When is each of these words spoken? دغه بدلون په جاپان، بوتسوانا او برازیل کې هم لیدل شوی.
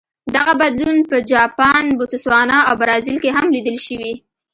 دغه 0.35 0.53
بدلون 0.61 0.97
په 1.09 1.17
جاپان، 1.31 1.85
بوتسوانا 1.97 2.59
او 2.67 2.73
برازیل 2.81 3.17
کې 3.23 3.29
هم 3.37 3.45
لیدل 3.55 3.77
شوی. 3.85 4.13